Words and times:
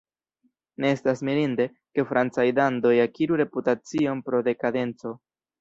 Ne 0.85 0.89
estas 0.95 1.21
mirinde, 1.27 1.67
ke 1.99 2.07
francaj 2.13 2.45
dandoj 2.63 2.95
akiru 3.05 3.41
reputacion 3.43 4.29
pro 4.31 4.45
dekadenco. 4.49 5.17